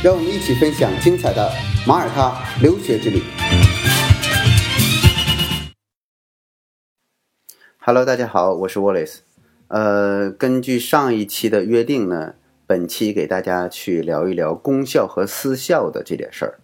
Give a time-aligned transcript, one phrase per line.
[0.00, 1.50] 让我们一起分享精彩的
[1.84, 3.20] 马耳他留学之旅。
[7.80, 9.16] Hello，大家好，我是 Wallace。
[9.66, 12.34] 呃，根据上一期的约定呢，
[12.64, 16.60] 本期给大家去聊一聊公校和私校的这点事儿。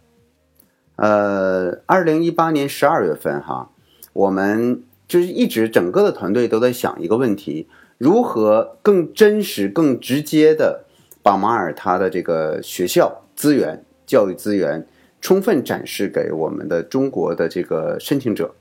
[0.94, 3.72] 呃，二零一八年十二月份哈，
[4.12, 10.84] 我们就是一直整个的团队都在想一个问题：如何更真实、更直接的
[11.20, 14.86] 把马耳他的这个学校资源、教育资源
[15.20, 18.54] 充分展示给我们的中国的这个申请者。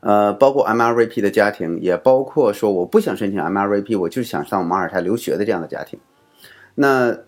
[0.00, 5.98] 呃，包括 MRVP 的家庭，也包括说我不想申请 MRVP，我就是想上马耳他留学的这样的家庭。
[6.74, 7.18] 那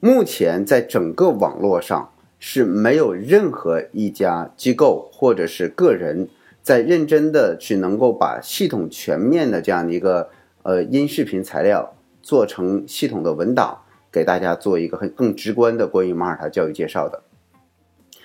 [0.00, 2.10] 目前在整个网络上。
[2.38, 6.28] 是没有任何一家机构或者是个人
[6.62, 10.28] 在认真的去能够把系统全面的这样的一个
[10.62, 13.80] 呃音视频材料做成系统的文档，
[14.16, 17.22] 给大家做一个很更直观的关于马耳他教育介绍的。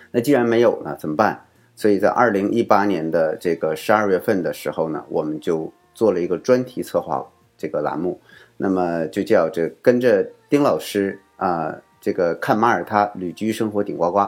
[0.10, 1.38] 那既然没有呢，怎么办？
[1.76, 7.22] 所以在二零一八年的这个十二月份的时候呢，我们就做了一个专题策划
[7.58, 8.22] 这个栏目，
[8.56, 11.76] 那么就叫这跟着丁老师啊。
[12.00, 14.20] 这个看马耳他旅居生活顶呱呱，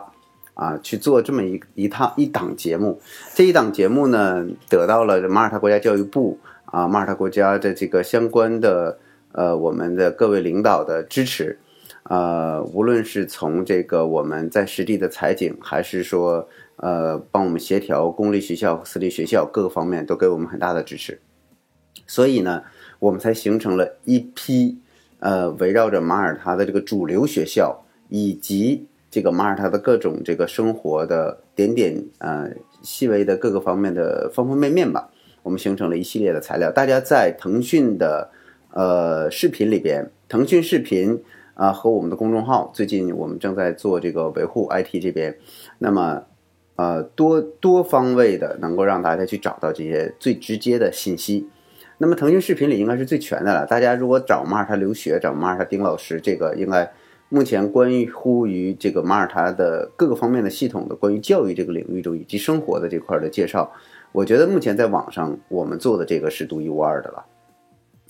[0.53, 3.01] 啊，去做这么一一趟一档节目。
[3.33, 8.99] 这一档节目呢，得到了马耳他国家教育部啊，马耳他国家的这个相关的
[9.33, 11.59] 呃我们的各位领导的支持，
[12.03, 21.19] 呃，无论是从这个我们在实地的采景，还是说呃帮我们协调公立学校私立学校各个方面，都给我们很大的支持。
[22.07, 22.63] 所以呢，
[22.97, 24.79] 我们才形成了一批。
[25.25, 32.51] 呃，围绕着马耳他的这个主流学校，以及这个马耳他的各种这个生活的点点呃
[32.81, 35.09] 细微的各个方面的方方面面吧，
[35.41, 36.69] 我们形成了一系列的材料。
[36.69, 38.29] 大家在腾讯的
[38.73, 41.23] 呃视频里边，腾讯视频
[41.53, 45.37] 啊和我们的公众号，最近我们正在做这个维护 IT 这边，
[45.77, 46.23] 那么
[46.75, 51.47] 呃多多方位的能够让大家去找到这些最直接的信息。
[51.99, 53.65] 那么腾讯视频里应该是最全的了。
[53.67, 56.91] 大家如果找马耳他留学，找马耳他丁老师，这个应该
[57.29, 63.71] 目前关于乎于这个马耳他的各个方面的系统的关于教育这个领域中以及生活的这块的介绍，
[64.11, 67.23] 我觉得目前在网上我们做的这个是独一无二的了。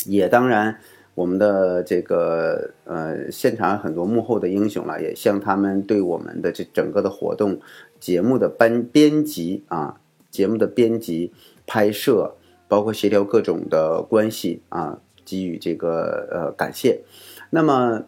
[0.05, 0.77] 也当然，
[1.15, 7.59] 我们的这个呃现场很多幕后的英雄了，也向他们对我们的这整个的活动
[7.99, 9.99] 节目的编编辑啊，
[10.29, 11.31] 节目的编辑
[11.65, 12.35] 拍摄。
[12.65, 17.01] 包括协调各种的关系啊，给予这个呃感谢。
[17.51, 18.01] 那么，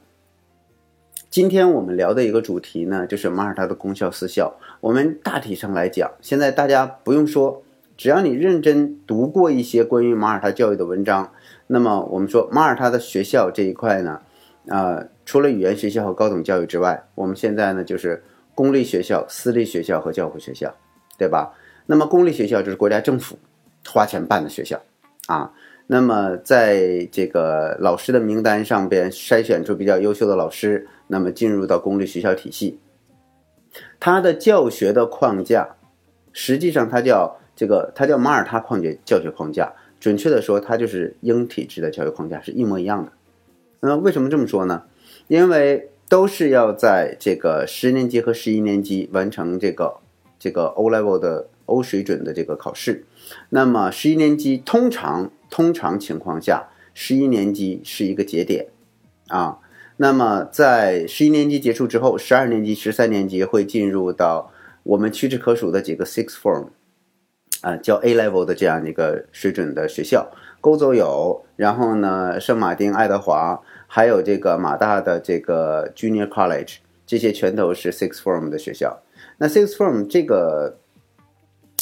[1.30, 4.56] 今天我们聊的一个主题呢，就是马耳他的公校私校。
[4.82, 7.62] 我们大体上来讲，现在大家不用说，
[7.96, 11.32] 只要你认真读过一些关于马耳他教育的文章，
[11.68, 14.22] 那么我们说马耳他的学校这一块呢，
[14.70, 20.74] 啊，除了语言学校和高等教育之外，我们现在呢就是公立学校、私立学校和教辅学校，
[21.18, 21.54] 对吧？
[21.86, 23.38] 那么公立学校就是国家政府。
[23.88, 24.82] 花钱办的学校，
[25.28, 25.54] 啊，
[25.86, 32.80] 那么在这个老师的名单上边筛选出比较优秀的老师，那么进入到公立学校体系，
[34.00, 35.76] 它的教学的框架，
[36.34, 39.72] 实际上它叫这个，它叫马耳他框架教学框架，
[40.06, 43.12] 准确的说，它就是英体制的教育框架是一模一样的。
[43.80, 44.84] 那为什么这么说呢？
[45.28, 49.96] 因为都是要在这个十年级和十一年级完成这个
[50.38, 53.04] 这个 O level 的 O 水准的这个考试。
[53.50, 58.68] 那么十一年级通常通常情况下，十一年级是一个节点，
[59.30, 59.58] 啊，
[59.98, 64.52] 那么在十一年级结束之后，十二年级、十三年级会进入到
[64.84, 66.68] 我们屈指可数的几个 six form，
[67.66, 70.30] 啊，叫 A level 的这样一个水准的学校，
[70.62, 76.78] 勾走有，然后呢，圣马丁、爱德华，还有这个马大的这个 junior college，
[77.08, 79.02] 这些全都是 six form 的学校。
[79.38, 80.78] 那 six form 这个。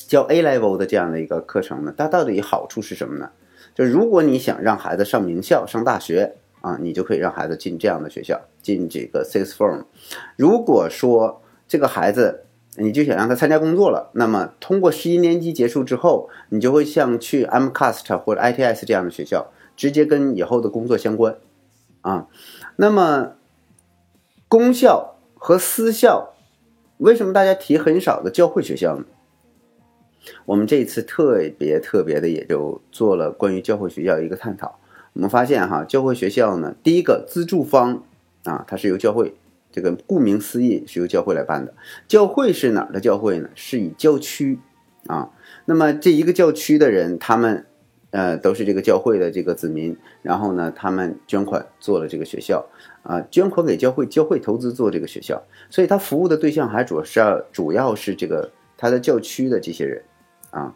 [0.06, 3.32] 教 A level 的这样的一个课程呢，它到底好处是什么呢？
[3.74, 9.86] 就如果你想让孩子上名校、上大学啊，你就可以让孩子进这样的学校，进这个 Six Form。
[10.36, 12.43] 如果说这个孩子
[12.78, 21.38] 你就想让他参加工作了，那么通过十一年级结束之后，你就会像去 MCAST 或者 ITS 这样的学校，直接跟以后的工作相关
[22.02, 22.28] 啊。
[22.75, 23.34] 那么
[24.48, 26.34] 公校和私校
[26.98, 29.06] 为什么大家提很少的教会学校呢？
[30.46, 34.80] 我们这一次特别特别的也就做了关于教会学校一个探讨。
[35.12, 38.04] 我们发现哈，教会学校呢，第一个资助方
[38.46, 39.36] 啊，它是由教会，
[39.74, 41.74] 这个顾名思义是由教会来办的。
[42.08, 43.50] 教会是哪儿的教会呢？
[43.56, 44.58] 是以教区
[45.08, 45.30] 啊。
[45.66, 47.66] 那么这一个教区的人，他们
[48.12, 52.66] 呃都是这个教会的这个子民，然后呢，他们捐款做了这个学校
[53.02, 60.02] 啊，捐款给教会，教会投资做这个学校，所以他服务的对象还主要是主要是这个他的教区的这些人
[60.52, 60.74] 啊。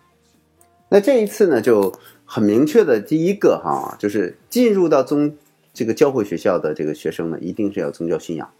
[0.89, 1.93] 那这一次呢，就。
[2.29, 5.37] 很明确的，第一个哈，就是进入到宗
[5.73, 8.51] 这个教会学校的这个学生呢，一定是要宗教信仰，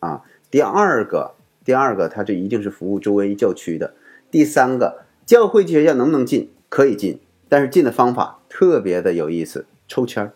[0.00, 0.22] 啊。
[0.50, 1.34] 第二个，
[1.64, 3.94] 第二个，它这一定是服务周围教区的。
[4.30, 6.50] 第三个，教会学校能不能进？
[6.68, 7.18] 可以进，
[7.48, 10.32] 但是进的方法特别的有意思，抽签儿。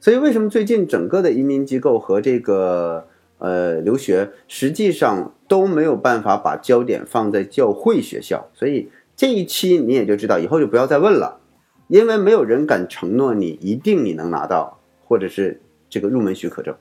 [0.00, 3.06] 所以为什么最近整个的移民机构和这个
[3.38, 8.48] 呃留学，实际上都没有办法把焦点放在教会学校？
[8.54, 11.40] 所以这一期你也就知道，以后就不要再问了。
[11.88, 15.60] 因为没有人敢承诺你一定你能拿到，或者是
[15.90, 16.74] 这个入门许可证，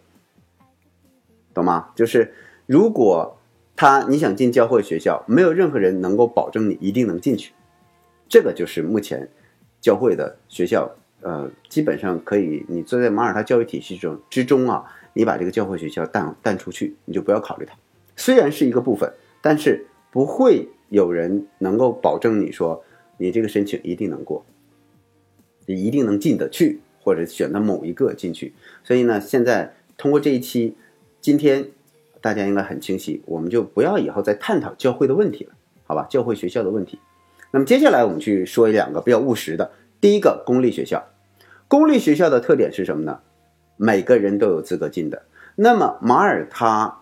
[1.54, 1.90] 懂吗？
[1.96, 2.34] 就是
[2.66, 3.38] 如果
[3.76, 7.54] 他你想进教会学校，没有任何人能够保证你一定能进去。
[8.28, 9.30] 这个就是目前
[9.82, 10.90] 教会的学校，
[11.22, 14.84] 呃，基本上可以你坐在马耳他教育体系中之中啊，
[15.14, 17.76] 你把这个教会学校淡淡出去，你就不要考虑它。
[18.16, 19.12] 虽然是一个部分，
[19.42, 22.84] 但是不会有人能够保证你说
[23.18, 24.46] 你这个申请一定能过。
[25.66, 28.54] 你一定能进得去，或者选择某一个进去。
[28.84, 30.76] 所以呢，现在通过这一期，
[31.24, 31.66] 今天
[32.20, 35.54] 大家应该很清晰，我们就不要以后再探讨教会的问题了，
[35.86, 36.06] 好吧？
[36.10, 37.00] 教会学校的问题。
[37.50, 39.72] 那么接下来我们去说两个比较务实的。
[40.02, 41.02] 第一个，公立学校。
[41.70, 43.22] 公立学校的特点是什么呢？
[43.78, 45.24] 每个人都有资格进的。
[45.56, 47.00] 那么马耳他，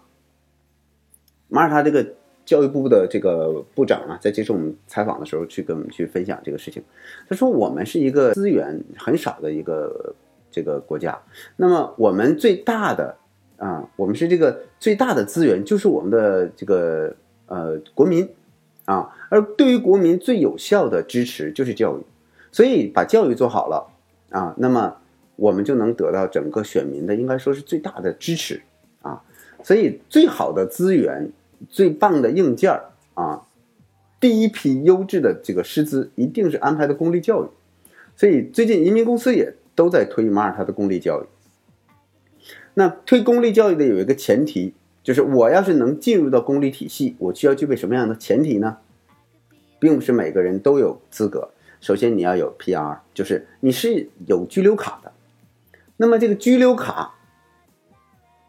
[1.48, 2.14] 马耳他这个。
[2.44, 6.84] 教育部的这个部长啊，在接受我们采访的时候，去跟我们去分享这个事情。
[7.30, 10.14] 他说：“我们是一个资源很少的一个
[10.50, 11.18] 这个国家，
[11.56, 13.16] 那么我们最大的
[13.62, 17.16] 啊，我们是这个最大的资源就是我们的这个
[17.46, 18.28] 呃国民
[18.86, 22.02] 啊，而对于国民最有效的支持就是教育，
[22.52, 23.88] 所以把教育做好了
[24.32, 24.98] 啊，那么
[25.36, 28.62] 我们就能得到整个选民的应该说是最大的支持
[29.04, 29.22] 啊，
[29.62, 31.32] 所以最好的资源。”
[31.70, 32.82] 最棒的硬件儿
[33.14, 33.44] 啊，
[34.20, 37.48] 第一批优质的这个师资一定是安排的公立教育，
[38.16, 41.26] 所以最近移民公司也都在推马耳他的公立教育。
[42.74, 44.74] 那推公立教育的有一个前提，
[45.04, 48.78] 就是我要是能进入到公立体系，我需要具备什么样的前提呢？
[49.80, 51.50] 并不是每个人都有资格。
[51.80, 55.12] 首先你要有 PR，就是你是有居留卡的。
[55.98, 57.16] 那么这个居留卡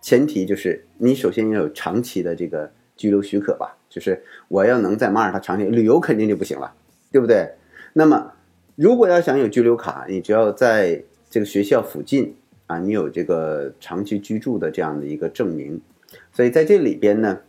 [0.01, 2.71] 前提就是你首先要有长期的这个。
[2.95, 6.73] 居留许可吧，就是我要能在马耳他长期旅游，肯定就不行了，
[7.11, 7.51] 对不对？
[7.95, 8.33] 那么，
[8.77, 12.37] 如果要想有居留卡，你只要在这个学校附近
[12.73, 15.81] 啊，你有这个长期居住的这样的一个证明。
[16.33, 17.41] 所以在这里边呢，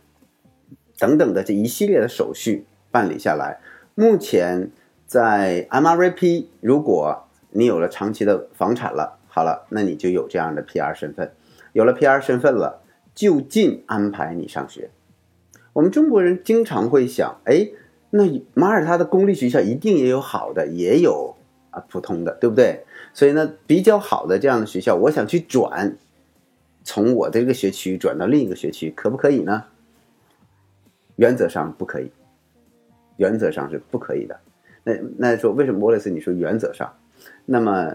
[0.98, 3.60] 等等的这一系列的手续办理下来，
[3.94, 4.70] 目前
[5.06, 11.32] 在 MRP，如果你有了长期的房产了，好了，那你就有这样的 PR 身份，
[11.72, 12.82] 有了 PR 身份了，
[13.14, 14.90] 就近安排你上学。
[15.72, 17.68] 我们中国人经常会想，哎，
[18.10, 21.34] 那马耳他的公立学校一定也有好的，也有
[21.70, 22.84] 啊普通的，对不对？
[23.14, 25.96] 所以呢，比较好的这样的学校，我想去转，
[26.82, 29.64] 从我这个学区转到另一个学区，可不可以呢？
[31.16, 32.10] 原则上不可以，
[33.16, 34.40] 原则上是不可以的。
[34.82, 36.92] 那那说为什么莫雷斯你说原则上？
[37.46, 37.94] 那么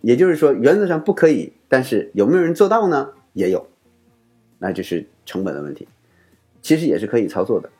[0.00, 3.12] 也就是说原则上不可以，但是有没有人做到呢？
[3.34, 3.68] 也有，
[4.58, 5.86] 那就是成本的问题。
[6.60, 7.70] 其实也是可以操作的。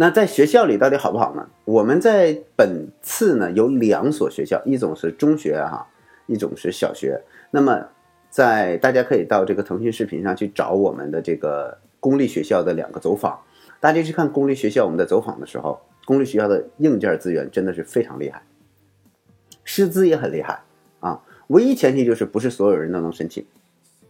[0.00, 1.48] 那在学校里到底好不好呢？
[1.64, 5.84] 我们在本次呢有两所学校，一种是中学哈，
[6.26, 7.20] 一种是小学。
[7.50, 7.84] 那么
[8.30, 13.40] 在大家可以到这个腾讯视频上去找我们的这个公立学校的两个走访。
[13.80, 18.40] 大家去看公立学校我们的走访的时候，公立学校的硬件资源真的是非常厉害，
[19.64, 20.60] 师资也很厉害
[21.00, 21.22] 啊。
[21.48, 23.44] 唯一前提就是不是所有人都能申请。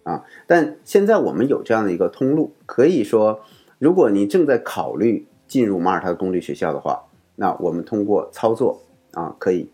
[0.02, 3.40] 啊，但现在我们有这样的一个通路，可以说，
[3.78, 7.02] 如果你正在考虑进入马耳他的公立学校的话，
[7.34, 8.80] 那我们通过操作
[9.12, 9.68] 啊，可以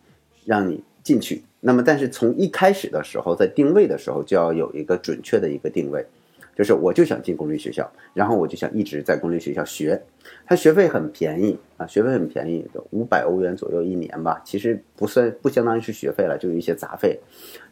[0.47, 1.43] 让你进去。
[1.61, 6.07] 那么，但是从一开始的时候，在定位的时候就要有一个准确的一个定位，
[6.55, 10.01] 就是我就想进公立学校，然后我就想一直在公立学校学，
[10.47, 17.19] 它学费很便宜啊，学费很便宜，五百欧元左右一年吧，其实不算不相当于是学费了，就有一些杂费，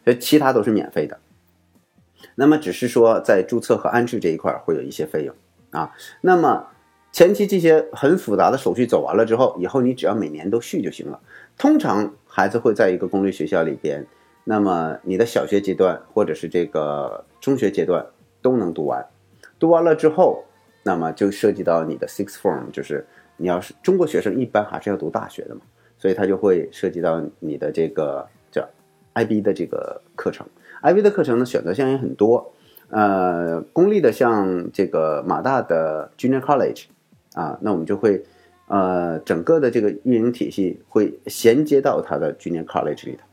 [0.03, 1.19] 所以其他都是免费的。
[2.35, 5.35] 那么只是说在注册和安置这一块会有一些费用，
[5.69, 5.93] 啊。
[6.21, 6.67] 那么
[7.13, 11.19] 前期这些很复杂的手续走完了之后，以后你只要每年都续就行了。
[11.55, 14.03] 通常孩子会在一个公立学校里边，
[14.43, 18.03] 那么你的小学阶段或者是这个中学阶段
[18.41, 19.05] 都能读完。
[19.59, 20.43] 读完了之后，
[20.81, 23.05] 那么就涉及到你的 six form，就是
[23.37, 25.61] 你要是中国学生一般还是要读大学的嘛，
[25.99, 28.67] 所以它就会涉及到你的这个叫
[29.13, 30.47] IB 的这个课程。
[30.81, 32.51] IB 的课程呢选择项也很多，
[32.89, 36.85] 呃，公立的像这个马大的 Junior College
[37.33, 38.23] 啊，那我们就会
[38.67, 43.23] 呃整个的这个运营体系会衔接到它的 Junior College 里头。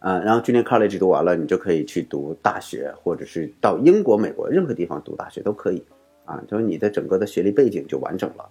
[0.00, 5.82] 啊，然后 Junior College 读完了，你就可以去读大学，或者是到英国、美国任何地方读大学都可以，
[6.24, 8.48] 啊，就是你的整个的学历背景就完整了，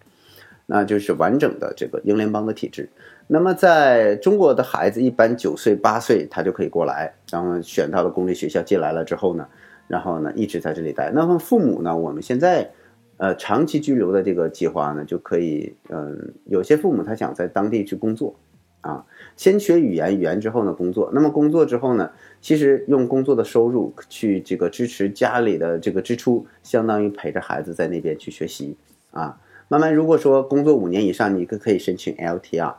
[0.65, 2.89] 那就是完整的这个英联邦的体制。
[3.27, 9.47] 那么在中国的孩子一般九岁八岁他就可以过来，然后选到了公立学校进来了之后呢，
[9.87, 11.09] 然后呢一直在这里待。
[11.15, 12.69] 那么父母呢，我们现在
[13.17, 18.35] 呃长期居留的这个计划呢，就可以，嗯，有些父母他想在当地去工作。
[18.81, 19.03] 啊，
[19.35, 21.11] 先学语言，语言之后呢，工作。
[21.13, 22.09] 那么工作之后呢，
[22.39, 28.77] 其实用工作的收入去这个支持家里的这个支出，相当于陪着孩子在那边去学习
[29.11, 29.41] 啊。
[29.67, 32.75] 慢慢，如果说工作五年以上，你可可以申请 LTR，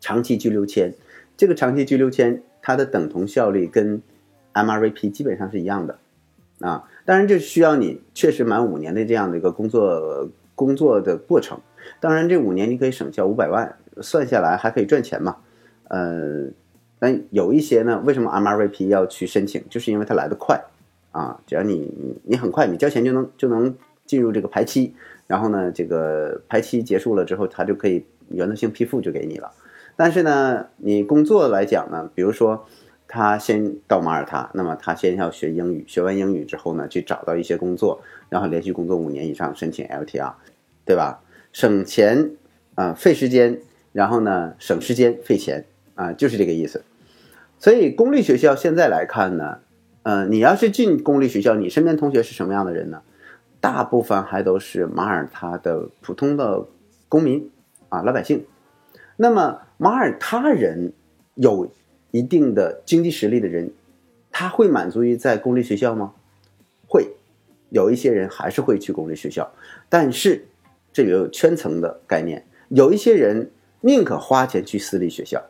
[0.00, 0.92] 长期居留签。
[1.38, 4.02] 这个长期居留签它的等同效力跟
[4.52, 5.98] MRVP 基本上是一样的
[6.60, 6.84] 啊。
[7.08, 11.58] 当然，这需要你确实满五年的这样的一个工作工作的过程。
[12.00, 13.76] 当然，这五年你可以省下五百万。
[14.02, 15.38] 算下来还可以赚钱嘛？
[15.88, 16.44] 呃，
[16.98, 19.64] 但有一些呢，为什么 MRVP 要去申请？
[19.70, 20.62] 就是因为它来得快
[21.10, 21.40] 啊！
[21.46, 21.90] 只要你
[22.24, 23.74] 你很快，你交钱就能就能
[24.04, 24.94] 进入这个排期，
[25.26, 29.50] 然后呢，这个排期结束了之后，它就可以原则性批复就给你了。
[29.96, 32.66] 但是呢，你工作来讲呢，比如说
[33.08, 40.34] 他先到马耳他，那么他先要学英语，学完英语之后呢，去找到一些工作，然后连续工作五年以上申请 LTR，
[40.84, 41.20] 对吧？
[41.52, 42.32] 省钱
[42.76, 43.60] 啊，费时间。
[43.90, 46.84] 然后呢，省时间费钱啊，就是这个意思。
[47.58, 49.58] 所以公立学校现在来看呢，
[50.02, 53.02] 呃，你要是进公立学校，你身边同学是什么样的人呢？
[53.60, 56.66] 大部分还都是马耳他的普通的
[57.08, 57.50] 公民
[57.88, 58.44] 啊，老百姓。
[59.16, 60.92] 那么马耳他人
[61.34, 61.72] 有
[62.10, 63.70] 一定的经济实力的人，
[64.30, 66.12] 他会满足于在公立学校吗？
[66.86, 67.08] 会，
[67.70, 69.52] 有一些人还是会去公立学校，
[69.88, 70.46] 但是
[70.92, 73.50] 这里有圈层的概念，有一些人。
[73.80, 75.40] 宁可花钱去私立学校，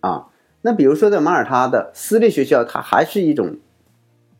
[0.00, 0.30] 啊，
[0.62, 3.58] 那比如说在马耳他的私立学校，它还是一种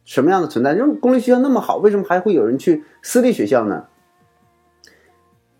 [0.06, 0.72] 什么样的存在？
[0.72, 3.84] 因为公立学校那么好，为什么还会有人去私立学校呢？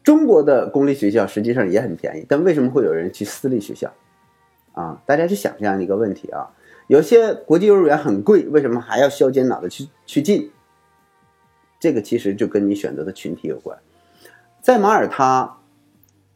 [0.03, 3.93] 中国的公立学校实际上也很便宜，但为什么会有人去私立学校？
[4.73, 6.51] 啊，大家去想这样一个问题啊，
[6.87, 10.51] 有些国际幼儿园很贵，为什么还要削尖脑袋去去进？
[11.79, 13.79] 这个其实就跟你选择的群体有关。
[14.61, 15.59] 在马耳他，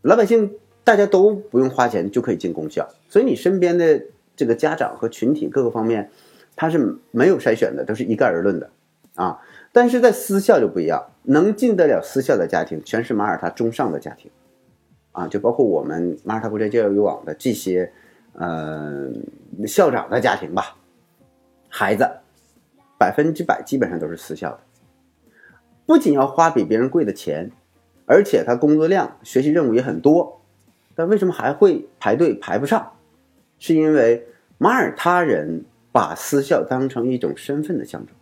[0.02, 0.57] 老百姓。
[0.87, 4.00] 大家都不用花钱就可以进公校，所以你身边的
[4.37, 6.09] 这个家长和群体各个方面，
[6.55, 8.71] 他是没有筛选的，都是一概而论的，
[9.16, 9.40] 啊！
[9.73, 14.31] 但是在私校就不一样，能进得了私校的家庭，全是马耳他中上的家庭，
[15.11, 17.93] 啊，就包括我们马耳他国家教育网的这些，
[18.38, 19.11] 呃，
[19.66, 20.76] 校长的家庭吧，
[21.69, 22.07] 孩子
[22.99, 24.61] 百分之百基本上都是私校的，
[25.87, 27.50] 不仅要花比别人贵的钱，
[28.05, 30.40] 而且他工作量、学习任务也很多。
[30.95, 32.93] 但为什么还会排队排不上？
[33.59, 34.26] 是因为
[34.59, 38.14] 马耳他人把私校当成一种身份的象征。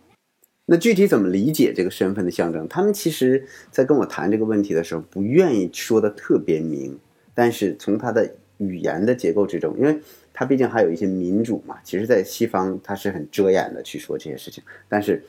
[0.65, 2.67] 那具体怎么理解这个身份的象征？
[2.67, 6.97] 他们其实，在跟我谈这个问题的时候，不愿意说的特别明。
[7.33, 9.99] 但是从他的语言的结构之中，因为
[10.33, 14.63] 他毕竟还有一些民主嘛，其实，在西方他是很遮掩的去说这些事情。
[14.89, 15.23] 但是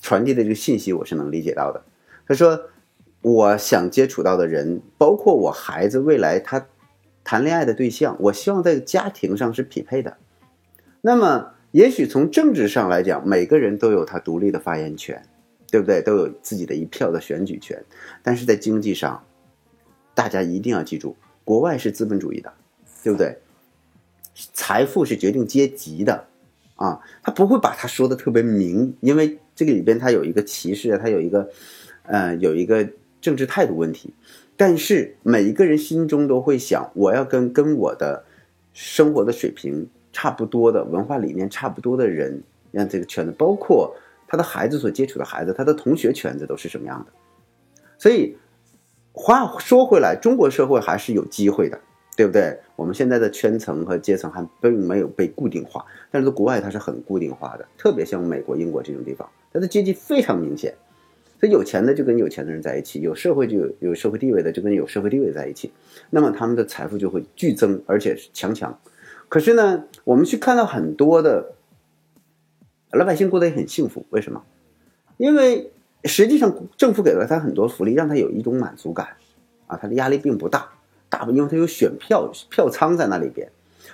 [0.00, 1.82] 传递的这个信息，我是能理解到的。
[2.26, 2.60] 他说，
[3.22, 6.66] 我想接触到的人，包括我孩子未来他。
[7.24, 10.16] 谈恋爱的对象，我希望在家庭上是匹配的。
[11.02, 15.22] 那么，也许从政治上来讲，每个人都有他独立的发言权，
[15.70, 16.00] 对不对？
[16.00, 17.84] 都有自己的一票的选举权。
[18.22, 19.22] 但是在经济上，
[20.14, 22.50] 大家一定要记住，国外是资本主义的，
[23.02, 23.36] 对不对？
[24.52, 26.26] 财富是决定阶级的，
[26.76, 31.48] 啊，他不会把他说的特别明，因为这个里边他有一个歧视，他有一个，
[32.04, 32.88] 呃，有一个
[33.20, 34.14] 政治态度问题。
[34.56, 38.24] 但是每一个人心中都会想，我要跟跟我的
[38.72, 43.94] 生活的水平差不多的文化理念差不多的人，让这个圈子，包括
[44.26, 47.12] 他的孩子所接触的孩子，他的同学圈子都是什么样的？
[47.98, 48.36] 所以
[49.12, 51.80] 话说回来，中国社会还是有机会的，
[52.18, 52.58] 对不对？
[52.74, 60.74] 我们现在的圈层和阶层还并没有被固定化，但是在国外它是很固定化的，特别像美国、英国这种地方，它的阶级非常明显。
[61.38, 65.70] 所以有钱的就跟有钱的人在一起，有社会就有有社会地位的就跟有社会地位在一起，
[66.10, 68.76] 那么他们的财富就会剧增，而且是强强。
[69.28, 71.52] 可是呢，我们去看到很多的
[72.90, 74.42] 老百姓过得也很幸福，为什么？
[75.18, 75.70] 因为
[76.02, 79.06] 实际上政府给了他很多福利，让他有一种满足感，
[79.68, 80.68] 啊，他的压力并不大，
[81.08, 83.50] 大部分因为他有选票票仓在那里边，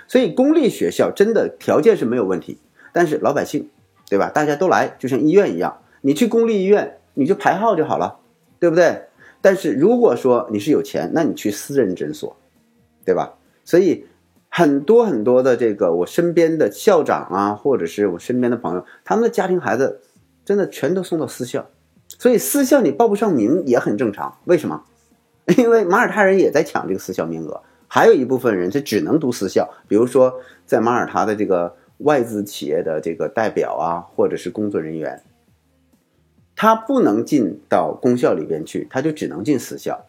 [0.06, 2.58] 所以公立学校真的条件是没有问题，
[2.92, 3.68] 但是老百姓，
[4.08, 4.30] 对吧？
[4.30, 8.18] 大家都来，就像医院一样，你去公立医院你就排号就好了，
[8.58, 9.02] 对不对？
[9.40, 12.36] 但是如果说你是有钱，那你去私人诊所，
[13.04, 13.34] 对吧？
[13.64, 14.06] 所以。
[14.56, 20.00] 很多很多的这个，我身边的校长啊，或者是我身边的朋友，他们的家庭孩子，
[20.44, 21.66] 真的全都送到私校，
[22.06, 24.38] 所以私校你报不上名也很正常。
[24.44, 24.80] 为什么？
[25.58, 35.22] 因为马耳他人也在抢这个私校名额，还有一部分人他只能读私校，比如说在马耳他的这个外资企业的这个代表啊，或者是工作人员，
[36.56, 40.06] 他不能进到公校里边去，他就只能进私校，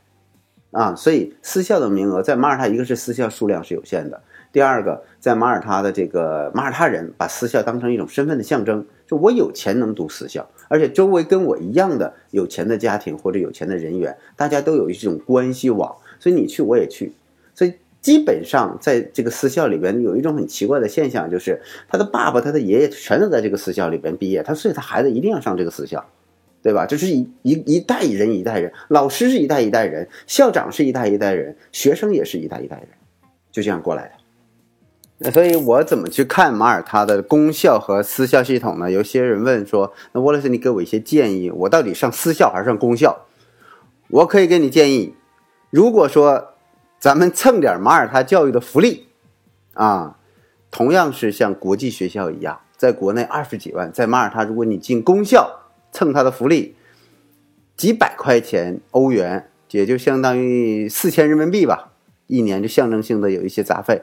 [0.71, 4.21] 啊，所以私校的名额在马耳他，一个是私校数量是有限的。
[4.55, 17.11] 第二个，在马耳他的这个马耳他人把私校当成一种身份的象征，就我有钱能读私校，而且周围跟我一样的有钱的家庭或者有钱的人员，大家都有一种关系网，所以你去我也去，
[17.53, 26.01] 所以基本上在这个私校里边有一种很奇怪的现象，就是他的爸爸、他的爷爷全都在这个私校里边毕业，他所以他孩子一定要上这个私校，
[26.63, 26.85] 对吧？
[26.85, 32.87] 就是一一一代人一代人，老师是一代一代人，校长是一代一代人，学生也是一代一代人，
[33.51, 34.11] 就这样过来的。
[35.17, 38.91] 那所以，我怎么去看马耳他的公校和私校系统呢？
[38.91, 43.25] 有些人问说：“那沃勒斯，你给我一些建议，我到底上私校还是上公校？”
[44.09, 45.15] 我可以给你建议，
[45.69, 46.53] 如果说
[46.99, 49.07] 咱们蹭点马耳他教育的福利，
[49.73, 50.17] 啊，
[50.69, 55.49] 同样是像国际学校一样，在国内二十几万，在马耳他，如果你进公校
[55.93, 56.75] 蹭他的福利，
[57.77, 61.93] 几百块钱欧元，也就相当于四千人民币吧，
[62.27, 64.01] 一年就象征性的有一些杂费。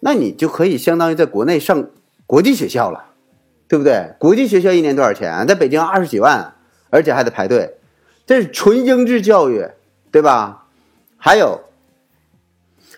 [0.00, 1.88] 那你就可以相当于在国内上
[2.24, 3.06] 国际学校了，
[3.66, 4.14] 对不对？
[4.18, 5.46] 国际学校一年多少钱？
[5.46, 6.54] 在北京二十几万，
[6.90, 7.74] 而且还得排队，
[8.24, 9.66] 这是纯英制教育，
[10.12, 10.66] 对吧？
[11.16, 11.62] 还有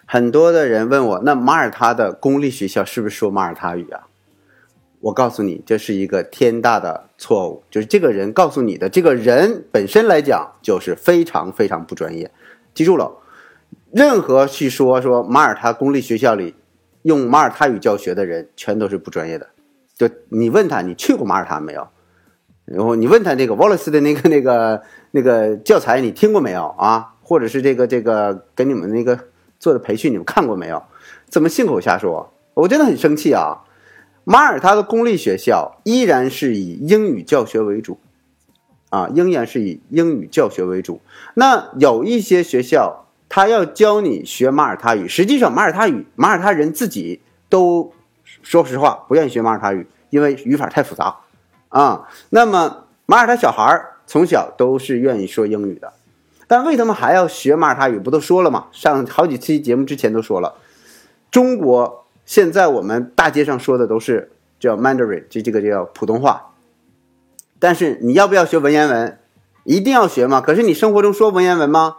[0.04, 4.06] 很多的人问我，那马耳他的公立学校是不是说马耳他语啊？
[5.00, 7.62] 我告诉你，这是一个天大的错误。
[7.70, 12.30] 就是这个人告诉你的，这个人本身来讲就是非常非常不专业。
[12.74, 13.10] 记住了，
[13.90, 16.54] 任何去说说马耳他公立学校里。
[17.02, 19.48] 用马耳他语教学的人全都是不专业的，
[19.96, 21.88] 就你问他，你去过马耳他没有？
[22.66, 27.14] 然后你问他那个 Wallace 的那个那个那个教材你听过没有啊？
[27.22, 29.18] 或者是这个这个给你们那个
[29.58, 30.82] 做的培训你们看过没有？
[31.28, 32.32] 怎么信口瞎说？
[32.54, 33.64] 我真的很生气啊！
[34.24, 37.98] 马耳他的公立学校依然是以英语教学为主，
[38.90, 41.00] 啊，仍然是以英语教学为主。
[41.34, 43.06] 那有一些学校。
[43.30, 47.92] 他要教你学马耳他语，实际上马耳他语，马耳他人自己都
[48.42, 51.16] 说实话不愿意学马耳他语，因为语法太复杂
[51.68, 52.08] 啊。
[52.30, 55.92] 那么马耳他小孩儿从小都是愿意说英语的，
[56.48, 58.00] 但为什么还要学马耳他语？
[58.00, 58.66] 不都说了吗？
[58.72, 60.56] 上好几期节目之前都说了，
[61.30, 66.50] 中国现在我们大街上说的都是叫 Mandarin，这这个叫普通话。
[67.60, 69.18] 但是你要不要学文言文？
[69.62, 70.40] 一定要学吗？
[70.40, 71.98] 可是你生活中说文言文吗？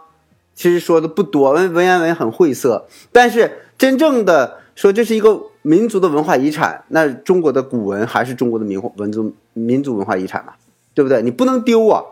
[0.54, 2.86] 其实说的不多，文文言文很晦涩。
[3.10, 10.52] 但是真正的说这是一个民族的文化遗产，那中国的古文还是中国的民文族民族文化遗产嘛，
[10.94, 11.22] 对不对？
[11.22, 12.02] 你不能丢啊。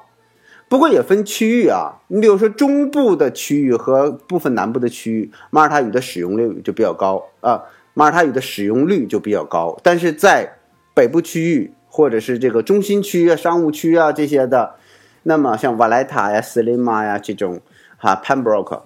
[0.68, 9.76] 不过也分区域啊，你比如说中部的区域和部分南部的区域，马耳他语的使用率就比较高啊，马耳他语的使用率就比较高。
[9.83, 10.57] 但是在
[10.94, 14.76] 北部区域或者是这个中心区啊、商务区啊这些的，
[15.24, 17.61] 那么像瓦莱塔呀、斯林马呀这种。
[18.01, 18.81] 哈，Pembroke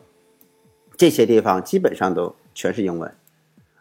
[0.96, 3.14] 这些地方基本上都全是英文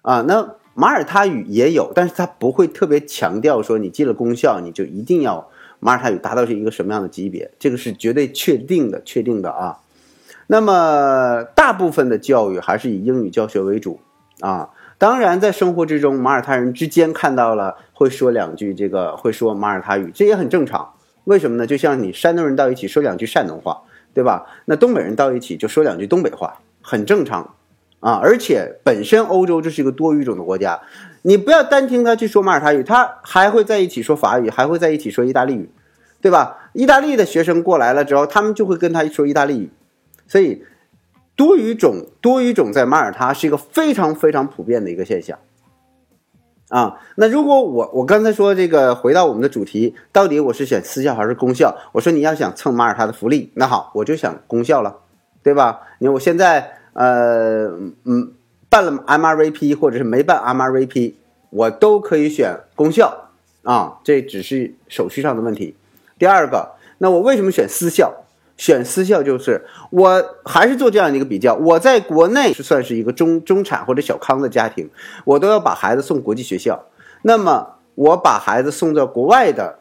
[0.03, 0.21] 啊。
[0.21, 9.79] 那马耳他语也有，但是它不会特别强调说你进了公校你就一定要马耳他语达到是一个什么样的级别，这个是绝对确定的，确定的啊。
[10.47, 13.99] 那么大部分的教育还是以英语教学为主
[14.39, 14.69] 啊。
[14.99, 20.93] 当然，在生活之中，马耳他人之间看到了会说两句这个会说马耳他语，这也很正常。
[21.25, 21.67] 为什么呢？
[21.67, 23.81] 就像你山东人到一起说两句山东话。
[24.13, 24.45] 对吧？
[24.65, 27.55] 那东北人到一起就说两句东北话，很正常，
[27.99, 28.19] 啊！
[28.21, 30.79] 而且本身欧洲这是一个多语种的国家，
[31.23, 35.69] 你不要单听他去说马耳他语，他还会在一起说法语，还会在一起说意大利语，
[36.21, 36.69] 对吧？
[36.73, 39.69] 意大利的学生过来了之后，他们就会跟他说意大利语，
[40.27, 40.63] 所以
[41.35, 45.39] 多语种多语种在马耳他是一个非常非常普遍的一个现象，
[46.73, 46.97] 啊。
[47.17, 51.75] 那如果我我刚才说这个回到我们的主题，到底我是选私校还是公校？
[51.91, 54.97] 我说你要想蹭马耳他的福利，那好，我就想公校了，
[55.43, 55.81] 对吧？
[55.99, 57.67] 你看我现在呃
[58.05, 58.33] 嗯
[58.69, 61.13] 办了 MRVP 或者是没办 MRVP，
[61.51, 63.29] 我都可以选公校
[63.61, 65.75] 啊，这只是手续上的问题。
[66.17, 68.22] 第二个，那我为什么选私校？
[68.55, 74.87] 选私校就是我还是做这样的一个比较，我在国内是算是一个中中产或者小康的家庭，
[75.25, 76.85] 我都要把孩子送国际学校。
[77.23, 79.79] 那么我把孩子送到国外的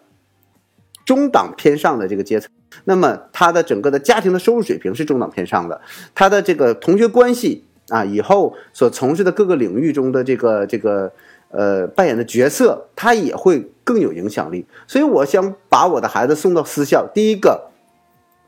[1.05, 2.51] 中档偏上的这个阶层，
[2.85, 5.81] 那么他的整个的家庭的收入水平是中档偏上的，
[6.15, 11.13] 他的这个同学关系啊，以后所从事的各个领域中的这个这个
[11.51, 14.65] 呃扮演的角色，他也会更有影响力。
[14.87, 17.72] 所以我想把我的孩子送到私校，第一个。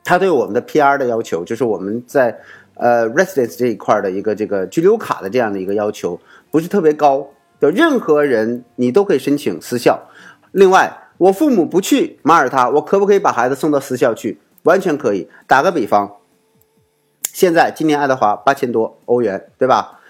[0.05, 2.39] 他对我们的 PR 的要求，就是我们在
[2.75, 7.27] 呃 residence 这一块的一个这个居留卡的这样的一个要求，不是特别高。
[7.61, 9.99] 就任何人你都可以申请私校。
[10.53, 14.39] 另外，我父母不去马耳他，我可不可以把孩子送到私校去？
[14.65, 15.29] 完全可以。
[15.47, 16.17] 打个比方，
[17.23, 20.01] 现在今年爱德华八千多欧元，对吧？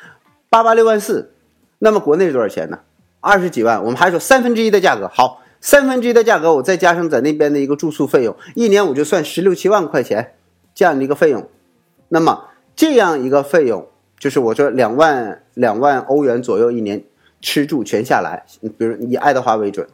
[0.51, 1.33] 八八六万四，
[1.79, 2.81] 那么国内是多少钱呢？
[3.21, 3.79] 二十几万。
[3.85, 5.41] 我们还说三分之一的价格，好。
[5.65, 10.35] 三分之一的价格，我再加上在那边的一个住宿费用，一年我就算十六七万块钱
[10.75, 11.49] 这样的一个费用。
[12.11, 17.03] 那么这样一个费用，就是我说两万两万欧元左右一年，
[17.41, 18.45] 吃住全下来，
[18.77, 19.89] 比如以爱德华为准，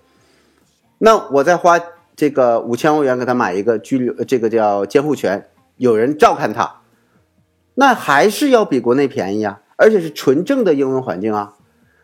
[0.99, 1.81] 那我再花
[2.17, 6.81] 这个五千欧元给他买一个居留，这个叫监护权，有人照看他，
[7.77, 11.55] 那还是要比国内便宜啊，而且是纯正的英文环境啊。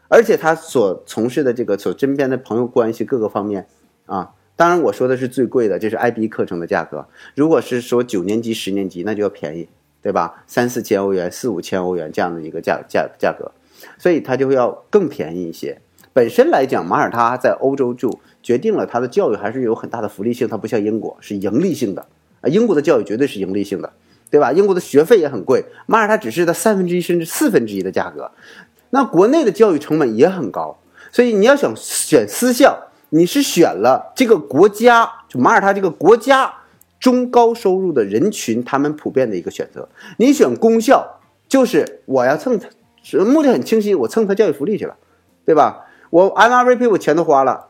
[0.09, 3.67] 而且他所从事的这个所身边的朋友关系各个方面，
[4.07, 7.07] 啊，当然我说的是最贵的，这是 IB 课程的价格。
[7.35, 9.69] 如果是说九年级、十年级，那就要便宜，
[10.01, 10.45] 对吧？
[10.47, 13.51] 三四千欧元、四五千欧元这样的一个价价价格，
[13.99, 15.79] 所以它就要更便宜一些。
[16.13, 22.07] 本身来讲，马耳他在欧洲住，决定了它的教育还是有很大的福利性，它不像英国是盈利性的
[22.41, 22.49] 啊。
[22.49, 23.93] 英国的教育绝对是盈利性的，
[24.31, 24.51] 对吧？
[24.53, 28.31] 英国的学费也很贵，马耳他只是它三分之一甚至四分之一的价格。
[28.91, 30.79] 那国内的教育成本也很高，
[31.11, 32.77] 所以你要想选私校，
[33.11, 36.53] 你是选了这个国家，就马耳他这个国家
[37.01, 39.89] 中高收入的人群，他们普遍的一个选择。
[40.19, 41.19] 你选公校，
[41.49, 42.59] 就是我要蹭，
[43.27, 44.97] 目的很清晰，我蹭他教育福利去了，
[45.45, 45.87] 对吧？
[46.11, 47.67] 我 MRVP 我钱都花了，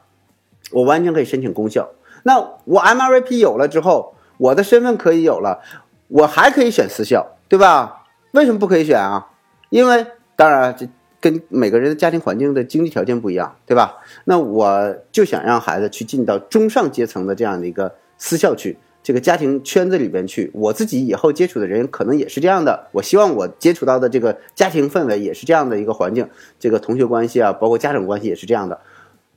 [0.70, 1.88] 我完全可以申请公校。
[2.22, 5.60] 那我 MRVP 有了之后，我的身份可以有了，
[6.08, 8.04] 我还可以选私校，对吧？
[8.32, 9.28] 为什么不可以选啊？
[9.70, 10.86] 因为当然这。
[11.26, 13.96] 跟每个人的家庭环境的经济条件不一样，对吧？
[14.26, 20.48] 那我就想让孩子去进到中上阶层的这样的一个私校去，这个家庭圈子里边去。
[20.54, 26.28] 我自己以后接触的人可能也是这样的，我希望我接触到的这个家庭氛围也是这样的一个环境，
[26.60, 28.78] 这个同学关系啊，包括家长关系也是这样的。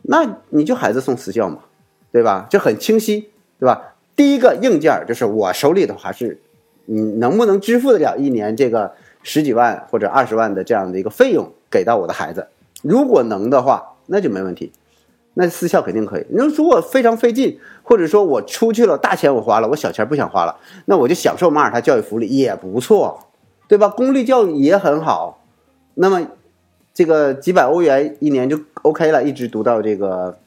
[0.04, 1.58] 那你就孩子送私校嘛，
[2.12, 2.46] 对吧？
[2.52, 3.96] 这很清晰，对吧？
[4.16, 6.40] 第一个硬件就是我手里头还是
[6.86, 11.52] 你能不能支付得了一年这个十几万或者二十万的这样的一个费用。
[11.72, 12.48] 给到我的孩子，
[12.82, 14.72] 如果能的话，那就没问题。
[15.36, 16.26] 那私校肯定可以。
[16.30, 23.28] 你说如果非常费劲，或者说我出去了大钱我花了，我小钱不想花了，那我就享受马耳他教育福利也不错，
[23.68, 23.88] 对吧？
[23.88, 25.44] 公立教育也很好。
[25.94, 26.28] 那么
[26.92, 30.40] 这个几百欧元一年就 OK 了，一直读到这个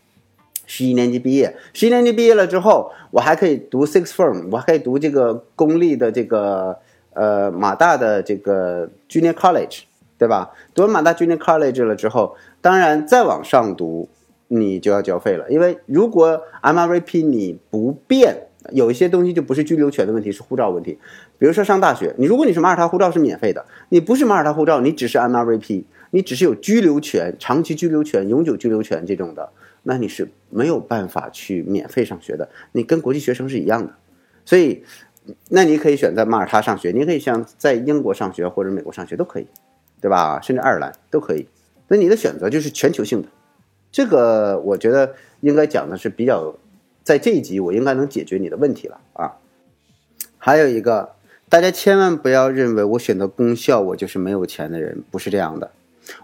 [0.66, 1.56] 十一年级毕业。
[1.72, 6.76] 十一年级毕业了之后，我还可以读 Six Form，我还可以读这个公立的这个
[7.14, 9.82] 呃马大的这个 Junior College。
[10.18, 10.52] 对吧？
[10.72, 14.08] 读完马大 Junior College 了之后，当然再往上读，
[14.46, 15.50] 你就要交费了。
[15.50, 20.96] 因为如果 MRVP 你不变，有一些东西就不是居留权的问题，是护照问题。
[21.38, 29.50] 比如说上大学，你如果你是马耳他护照是免费的，你不是马耳他护照，你只是 MRVP，你只是有居留权、长期居留权、永久居留权这种的，
[29.82, 32.48] 那你是没有办法去免费上学的。
[32.70, 33.92] 你跟国际学生是一样的，
[34.44, 34.84] 所以，
[35.48, 39.46] 那你可以选择马耳他上学，你可以像在英国上学或者美国上学都可以。
[40.00, 40.40] 对吧？
[40.42, 41.46] 甚至爱尔兰都可以。
[41.86, 43.28] 那你的选择就是全球性的，
[43.92, 46.56] 这个我觉得应该讲的是比较，
[47.04, 49.36] 在这一集我应该能解决你的问题了啊。
[50.38, 51.12] 还有一个，
[51.48, 55.70] 大家千万不要认为我选择公校我就是没有钱的人，不是这样的。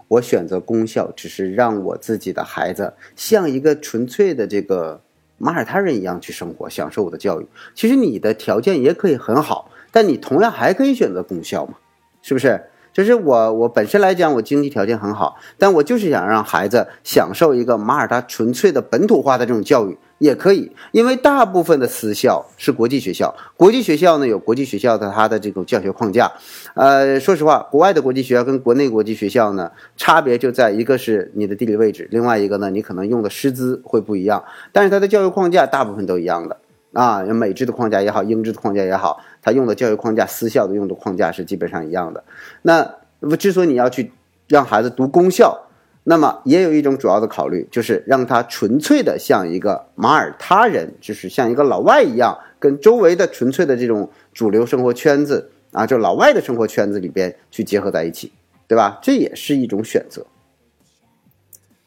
[0.09, 4.99] 我选择公校只是让我自己的孩子像一个纯粹的这个
[5.39, 7.47] 马耳他人一样去生活，享受我的教育。
[7.73, 11.73] 其实你的条件也可以很好，但你同样还可以选择公校嘛，
[12.21, 12.61] 是不是？
[12.91, 26.31] 就是我，我本身来讲，我经济条件很好，但我就是想让孩子享受一个马耳他纯粹的本土化的这种教育，也可以，因为大部分的私校是国际学校，国际学校呢有国际学校的它的这种教学框架。
[26.75, 36.57] 呃，说实话，国外的国际学校跟国内国际学校呢，差别就在一个是你的地理位置，另外一个呢，你可能用的师资会不一样，但是它的教育框架大部分都一样的
[36.91, 42.21] 啊，美制的框架也好，英制的框架也好，它用的教育框架，私校的用的框架是基本上一样的。
[42.63, 42.85] 那
[43.37, 44.11] 之所以你要去
[44.47, 45.57] 让孩子读公校。
[46.09, 58.31] 那么也有一种主要的考虑，就是让他纯粹的像一个马耳他人，就是像一个老外一样，跟周围的纯粹的这种主流生活圈子啊，就老外的生活圈子里边去结合在一起，
[58.67, 58.97] 对吧？
[59.03, 60.25] 这也是一种选择。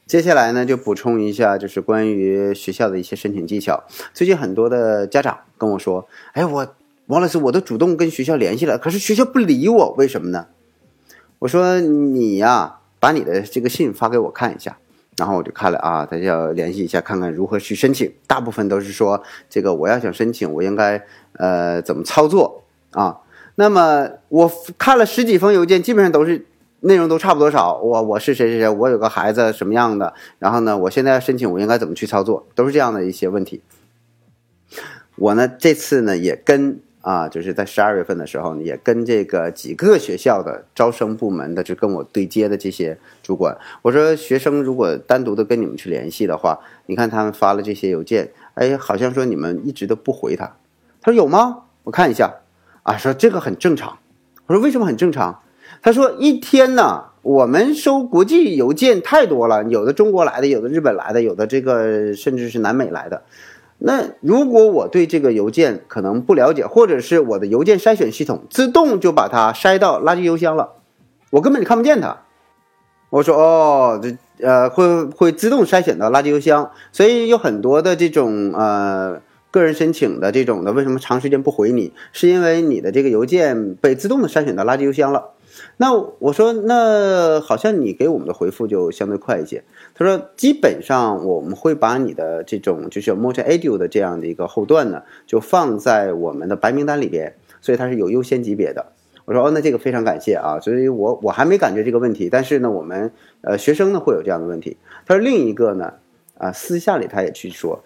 [0.06, 3.82] 接下来呢，就补充一下，就是关于学校的一些申请技巧。
[4.14, 6.74] 最近很多的家长跟我说：“哎，我
[7.06, 10.46] 王老师，我都主动跟学校联系了，可是学校不理我，为什么呢？”
[11.40, 14.78] 我说：“你呀。”把你的这个信发给我看一下，
[15.16, 18.12] 然后我就看了啊，他要联系一下，看看如何去申请。
[18.28, 22.62] 大部分都是说这个我要想申请，我应该呃怎么操作
[22.92, 23.18] 啊？
[23.56, 26.46] 那么我看了十几封邮件，基本上都是
[26.78, 27.76] 内容都差不多少。
[27.78, 32.46] 我我是谁谁谁，我有个孩子什么样的，然后呢，我现在要申请，我应该怎么去操作？
[32.54, 33.60] 都是这样的一些问题。
[35.16, 36.80] 我呢这次呢也跟。
[37.02, 50.56] 啊，就是在十二月份的时候，也跟这个几个学校的招生部门的，就跟我对接的这些主管，我说学生如果单独的跟你们去联系的话，你看他们发了这些邮件，哎，好像说你们一直都不回他。
[51.02, 51.64] 他说有吗？
[51.84, 52.32] 我看一下。
[52.84, 53.98] 啊，说这个很正常。
[54.46, 55.40] 我说为什么很正常？
[55.82, 63.22] 他说一天呢，我们收国际邮件太多了，有的中国来的，有的日本来的，有的这个甚至是南美来的。
[63.84, 70.74] 那如果我对这个邮件可能不了解，或者是我的邮件筛选系统自动就把它筛到垃圾邮箱了，
[71.30, 72.18] 我根本就看不见它。
[73.10, 74.16] 我说哦，这
[74.46, 81.92] 呃会会自动筛选到垃圾邮箱，所以有很多的这种呃个人申请的这种的，为什么长时间不回你？
[82.12, 85.30] 是因为你的这个邮件被自动的筛选到垃圾邮箱了。
[85.76, 89.62] 那我说，那好像你给我们的回复就相对快一些。
[89.94, 98.92] 他说，基本上我们会把你的这种就是 multi edu 的这样的一个后段呢，就放在我们的白名单里边，所以它是有优先级别的。
[99.24, 100.58] 我说，哦，那这个非常感谢啊。
[100.60, 103.12] 所以我我还没感觉这个问题，但是呢，我们
[103.42, 104.76] 呃学生呢会有这样的问题。
[105.06, 105.92] 他说，另一个呢，
[106.38, 107.84] 啊，私下里他也去说，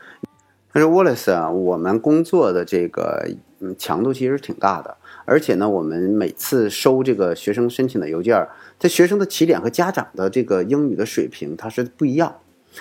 [0.73, 3.29] 他说，Wallace 啊，我们工作的这个
[3.61, 4.97] 嗯强度其实挺大的。
[5.27, 12.35] 而且呢，我们每次收这个学生申请的邮件，这学生的起点和家长的这个英语的水平它是不一样。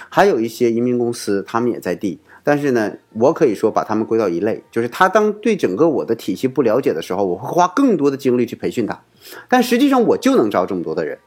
[0.10, 9.01] 还有一些移民公司，他们也在递，但是呢，我可以说把他们归到一类，就是他当对整个我的体系不了解的时候，我会花更多的精力去培训他。
[9.47, 11.17] 但实际上我就能招这么多的人，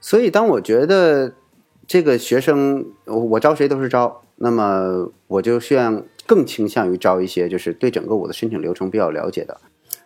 [0.00, 1.32] 所以当我觉得
[1.86, 9.58] 这个学生我招谁都是招，那么我就希望更倾向于招一些就是对整个我的申请流程比较了解的。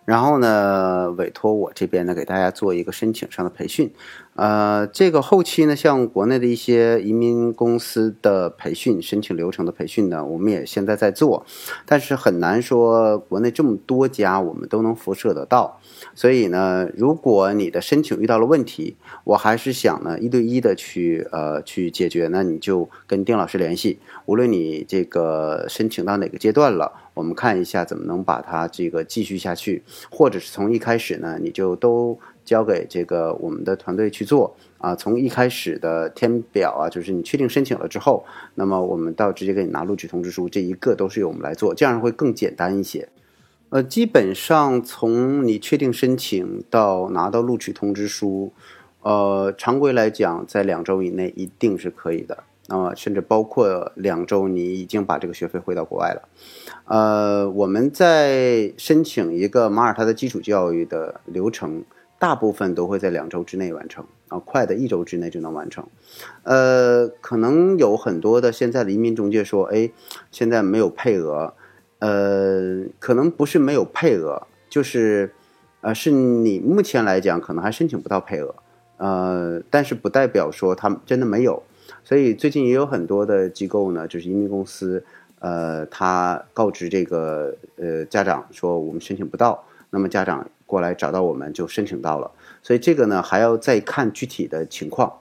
[0.04, 3.92] 然后呢，委托我这边呢，给大家做一个申请上的培训。
[4.34, 11.44] 呃，这个后期呢，像国内的一些移民公司的培训、申请流程的培训呢，我们也现在在做，
[11.84, 15.78] 但是很难说国内这么多家我们都能辐射得到。
[16.14, 22.28] 所以呢，如果你的申请遇到了问题，我还是想呢一对一的去呃去解决。
[22.28, 32.18] 那你就跟丁老师联系，无论你这个申请到哪个阶段了，我们看一下怎么能把它这个继续下去，或者是从一开始呢，你就都。
[32.44, 38.24] 交给这个我们的团队去做啊，从一开始的填表啊，就是你确定申请了之后，
[38.56, 43.08] 那么我们到直接给你拿录取通知书，这一个都是由我们来做，这样会更简单一些。
[43.68, 48.52] 呃，基本上从你确定申请到拿到录取通知书，
[49.02, 52.42] 呃，常规来讲在两周以内一定是可以的。
[52.68, 56.28] 那么甚至包括两周你已经把这个学费汇到国外了。
[56.86, 61.84] 呃，我们在申请一个马耳他的基础教育的流程。
[62.18, 65.84] 大部分都会在两周之内完成啊，快的一周之内就能完成。
[66.44, 69.90] 呃，可能有很多的现在的移民中介说，哎，
[70.30, 71.52] 现在没有配额。
[71.98, 75.34] 呃，可能不是没有配额，就是，
[75.80, 78.54] 呃，是你目前来讲可能还申请不到配额。
[78.98, 81.60] 呃，但是不代表说他们真的没有。
[82.04, 85.04] 所以最近也有很多的机构呢，就是移民公司，
[85.38, 90.48] 呃，他告知这个呃家长说我们申请不到，那么家长。
[90.64, 92.30] 过来找到我们就申请到了，
[92.62, 95.18] 所以这个呢还要再看具体的情况，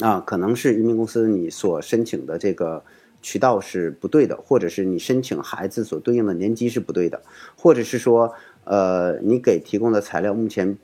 [0.00, 2.82] 啊，可能是移民公司你所申请的这个
[3.20, 7.22] 渠道是不对的，或者是你申请孩子所对应的年级是不对的，
[7.56, 10.76] 或者是说，呃，你给提供的材料目前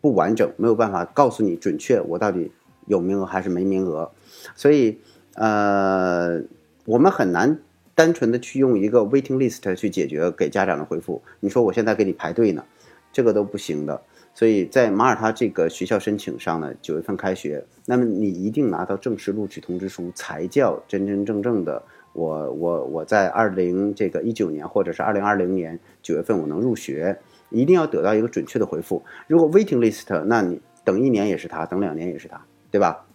[0.00, 2.50] 不完整，没有办法告诉你准确我到底
[2.86, 4.10] 有名额还是没名额，
[4.54, 4.98] 所以
[5.34, 6.40] 呃，
[6.84, 7.58] 我们很难
[7.94, 12.64] 单纯的去用一个 waiting list 去解决给家长的回复，你说我现在给你排队呢，
[13.12, 14.00] 这个都不行的。
[14.36, 21.80] 所以在马耳他这个学校申请上呢，九月份开学，那么你一定拿到正式录取通知书，才叫真真正正的
[22.12, 27.16] 我我我在二零这个一九年或者是二零二零年九月份我能入学，
[27.50, 29.00] 一定要得到一个准确的回复。
[29.28, 32.44] 如果 waiting list，那你等一年也是他，等两年也是他，
[32.74, 33.06] 对吧？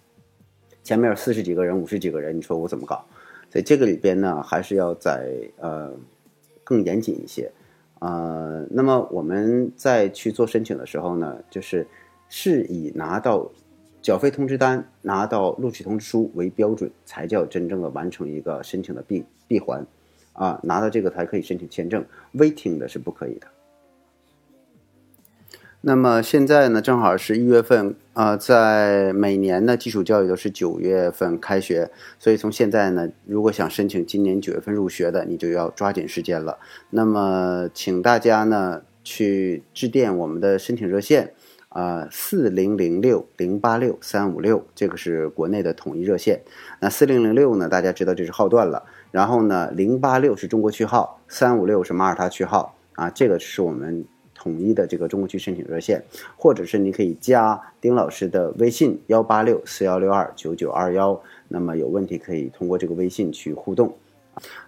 [0.86, 3.04] 前面有四十几个人、五十几个人，你说我怎么搞？
[3.52, 5.92] 所以这个里边呢，还是要在呃
[6.64, 7.52] 更严谨一些。
[8.00, 11.86] 呃，那么我们在去做申请的时候呢，就是
[12.30, 13.52] 是以拿到
[14.02, 19.86] 缴费通知单、拿到录取通知书为标准，才叫真正的完成一个申请的闭闭环
[20.32, 23.48] 啊，拿到这个才可以申请签证，waiting 的是不可以的。
[25.82, 31.90] 那么现在呢，正好是一月份啊，在每年呢，基础教育都是九月份开学，
[32.20, 36.58] 所以从现在呢，如果想申请今年九月份入学的，你就要抓紧时间了。
[36.90, 41.34] 那么，请大家呢去致电我们的申请热线
[41.70, 46.42] 啊，四零零六零八六三五六，这个是国内的统一热线。
[46.82, 54.04] 那四零零六呢，大家知道这是号段了，然后呢，零八六是中国区号，三五六是马耳他区号啊，这个是我们。
[54.40, 56.02] 统一的这个中国区申请热线，
[56.38, 63.94] 或者是你可以加丁老师的微信幺八六四幺六二九九二幺，那么有问题可以通过这个微信去互动。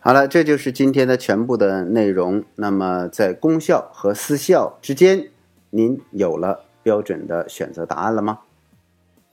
[0.01, 2.43] 好了，这就是今天的全部的内容。
[2.55, 5.29] 那么在公校和私校之间，
[5.69, 8.39] 您有了标准的选择答案了吗？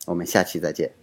[0.06, 0.97] 我们下期再见。